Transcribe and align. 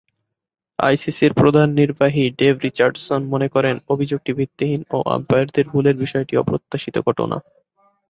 আইসিসি’র 0.79 1.33
প্রধান 1.33 1.67
নির্বাহী 1.79 2.23
Dave 2.39 2.55
Richardson 2.59 3.21
মনে 3.33 3.47
করেন 3.47 3.75
যে, 3.77 3.85
অভিযোগটি 3.93 4.31
ভিত্তিহীন 4.33 4.81
ও 4.91 4.97
আম্পায়ারদের 5.15 5.65
ভুলের 5.73 5.95
বিষয়টি 6.03 6.33
অপ্রত্যাশিত 6.37 6.95
ঘটনা। 7.07 7.37